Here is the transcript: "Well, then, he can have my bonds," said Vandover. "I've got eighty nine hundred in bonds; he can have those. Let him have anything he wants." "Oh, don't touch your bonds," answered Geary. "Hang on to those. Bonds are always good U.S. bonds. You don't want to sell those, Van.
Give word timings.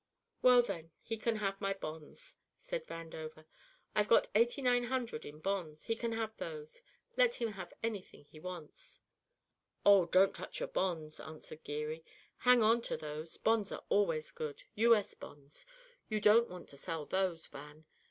"Well, 0.41 0.63
then, 0.63 0.89
he 1.03 1.15
can 1.15 1.35
have 1.35 1.61
my 1.61 1.73
bonds," 1.75 2.35
said 2.57 2.87
Vandover. 2.87 3.45
"I've 3.93 4.07
got 4.07 4.29
eighty 4.33 4.59
nine 4.63 4.85
hundred 4.85 5.25
in 5.25 5.37
bonds; 5.37 5.83
he 5.85 5.95
can 5.95 6.13
have 6.13 6.35
those. 6.37 6.81
Let 7.17 7.35
him 7.35 7.51
have 7.51 7.71
anything 7.83 8.25
he 8.25 8.39
wants." 8.39 9.01
"Oh, 9.85 10.07
don't 10.07 10.33
touch 10.33 10.59
your 10.59 10.69
bonds," 10.69 11.19
answered 11.19 11.63
Geary. 11.63 12.03
"Hang 12.37 12.63
on 12.63 12.81
to 12.81 12.97
those. 12.97 13.37
Bonds 13.37 13.71
are 13.71 13.83
always 13.89 14.31
good 14.31 14.63
U.S. 14.73 15.13
bonds. 15.13 15.67
You 16.09 16.19
don't 16.19 16.49
want 16.49 16.67
to 16.69 16.77
sell 16.77 17.05
those, 17.05 17.45
Van. 17.45 17.85